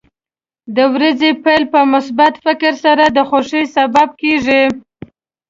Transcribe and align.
د 0.75 0.77
ورځې 0.93 1.29
پیل 1.43 1.63
په 1.73 1.79
مثبت 1.93 2.33
فکر 2.45 2.73
سره 2.85 3.03
د 3.17 3.17
خوښۍ 3.29 3.63
سبب 3.75 4.09
کېږي. 4.21 4.63